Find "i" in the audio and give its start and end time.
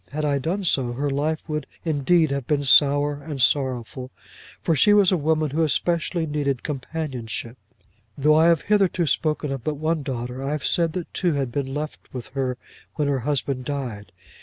0.25-0.39, 8.33-8.47, 10.43-10.53